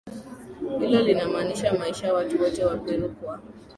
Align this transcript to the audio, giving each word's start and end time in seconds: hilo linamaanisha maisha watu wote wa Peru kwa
hilo 0.79 1.01
linamaanisha 1.01 1.73
maisha 1.73 2.13
watu 2.13 2.41
wote 2.41 2.65
wa 2.65 2.77
Peru 2.77 3.09
kwa 3.09 3.39